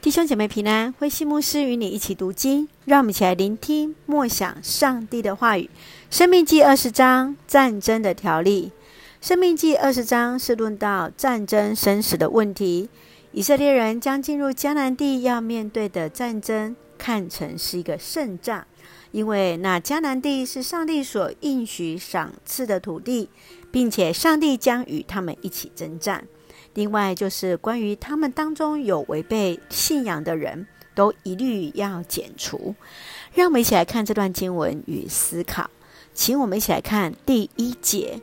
[0.00, 5.68] 弟兄姐妹平安，灰熙牧师与你一起读经，让我们一起来聆听默想上帝的话语。
[6.08, 8.70] 生命记二十章战争的条例。
[9.20, 12.88] 生命记二十章是论到战争生死的问题。
[13.32, 18.64] 以色列人将进入迦南地要面对的战争，看成是一个胜仗，
[19.10, 23.28] 因为那迦南地是上帝所应许赏赐的土地，
[23.70, 26.26] 并且上帝将与他们一起征战。
[26.74, 32.74] 另外，就是关于他们当中有违背信仰的人，都一律要剪除。
[33.34, 35.70] 让我们一起来看这段经文与思考。
[36.14, 38.20] 请我们一起来看第一节：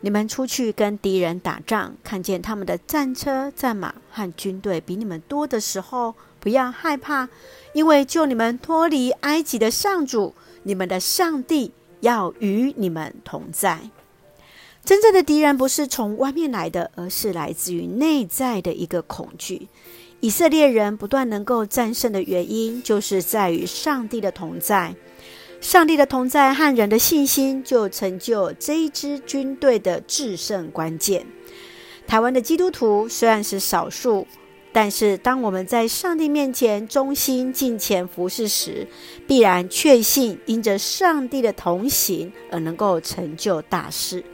[0.00, 7.28] 你们出去跟敌人打仗，看见他们的战车、战马和军队比你们多的时候，不要害怕，
[7.72, 13.90] 因为救你们脱离埃及的上主，你们的上帝要与你们同在。
[14.84, 19.68] 真正的敌人不是从外面来的，而是来自于内在的一个恐惧。
[20.20, 24.94] 以色列人不断能够战胜的原因，就是在于上帝的同在。
[25.60, 31.26] 上帝的同在和人的信心，就成就这一支军队的制胜关键。
[32.06, 34.26] 台湾的基督徒虽然是少数，
[34.72, 38.86] 但是当我们在上帝面前忠心敬虔服侍时，
[39.26, 44.24] 必然确信因着上帝的同行而能够成就大事。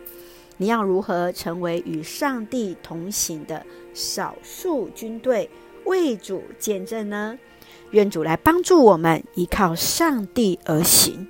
[0.59, 5.50] 你要如何成为与上帝同行的少数军队，
[5.84, 7.36] 为主见证呢？
[7.95, 11.27] 愿主来帮助我们，依靠上帝而行。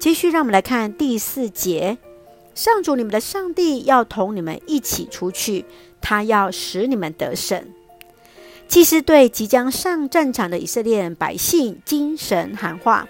[0.00, 1.96] 继续，让我们来看第四节：
[2.56, 5.64] 上主你们的上帝要同你们一起出去，
[6.00, 7.64] 他要使你们得胜。
[8.66, 13.06] 祭司对即将上战场的以色列百姓精神喊话，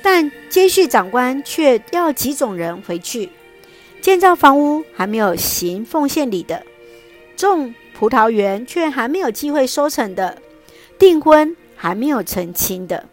[0.00, 3.30] 但接续长官却要几种人回去。
[4.00, 6.62] 建造房屋还没有行奉献礼的，
[7.36, 10.40] 种葡萄园却还没有机会收成的，
[11.00, 13.06] 订婚还没有成亲的，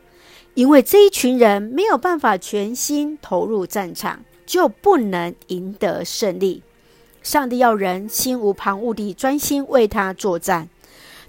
[0.55, 6.63] 因为这一群人没有办法全心投入战场，就不能赢得胜利。
[7.21, 10.67] 上帝要人心无旁骛地专心为他作战。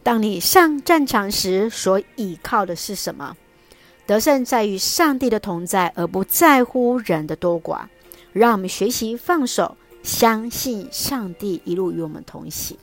[0.02, 3.36] 当你上战场时，所倚靠的是什么？
[4.06, 7.86] 得胜在于上帝的同在，而不在乎人的多寡。
[8.32, 12.76] 让我们学习放手，相信上帝一路与我们同行。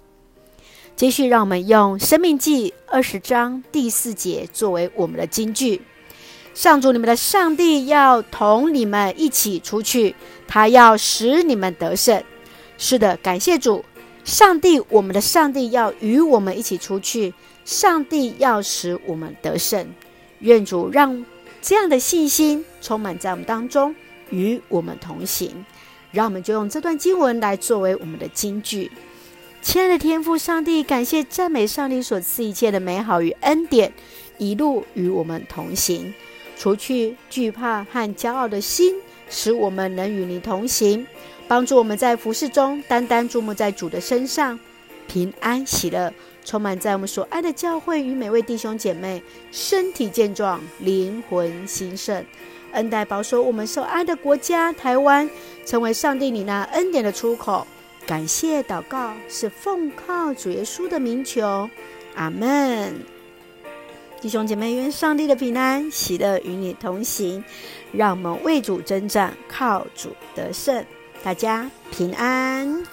[0.96, 5.82] 继续，让我们用《生命记》二十章第四节作为我们的金句：
[6.54, 10.16] 上主你们的上帝要同你们一起出去，
[10.48, 12.24] 他要使你们得胜。
[12.78, 13.84] 是的，感谢主，
[14.24, 17.34] 上帝，我们的上帝要与我们一起出去，
[17.66, 19.88] 上帝要使我们得胜。
[20.40, 21.26] 愿主让
[21.60, 23.94] 这样的信心充满在我们当中。
[24.30, 25.66] 与我们同行，
[26.12, 28.92] 让我们就用这段经文来作为我们的金句。
[29.64, 33.92] 亲爱的天父上帝，感谢赞美上帝所赐一切的美好与恩典，
[34.38, 36.14] 一路与我们同行，
[36.58, 38.94] 除去惧怕和骄傲的心，
[39.30, 41.08] 使我们能与你同行，
[41.48, 44.60] 帮助我们在服侍中单单注目在主的身上，
[45.08, 46.14] 平安喜乐
[46.44, 52.24] 充满在我们所爱的教会与每位弟兄姐妹，身体健壮，灵魂兴盛。
[52.74, 55.30] 恩待保守我们受爱的国家台湾，
[55.66, 57.66] 成为上帝你那恩典的出口。
[58.06, 61.70] 感谢祷告是奉靠主耶稣的名求，
[62.16, 62.94] 阿门。
[64.22, 67.44] 弟兄姐妹，愿上帝的平安喜乐与你同行，
[67.92, 70.86] 让我们为主征战，靠主得胜。
[71.24, 72.86] 大家平安。